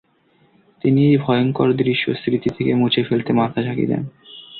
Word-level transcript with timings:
তিনি 0.83 1.01
এই 1.05 1.17
ভয়ঙ্কর 1.17 1.67
দৃশ্য 1.73 2.05
স্মৃতি 2.13 2.49
থেকে 2.57 2.71
মুছে 2.73 3.01
ফেলতে 3.03 3.31
মাথা 3.33 3.59
ঝাঁকি 3.63 3.85
দেন। 3.87 4.03